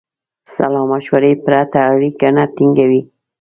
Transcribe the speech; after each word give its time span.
سلامشورې 0.55 1.31
پرته 1.45 1.79
اړیکې 1.91 2.29
نه 2.35 2.43
ټینګوي. 2.55 3.01